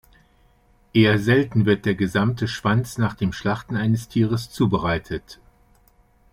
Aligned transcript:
Eher 0.95 1.19
selten 1.19 1.67
wird 1.67 1.85
der 1.85 1.93
gesamte 1.93 2.47
Schwanz 2.47 2.97
nach 2.97 3.13
dem 3.13 3.31
Schlachten 3.31 3.77
eines 3.77 4.07
Tieres 4.07 4.49
zubereitet. 4.49 5.39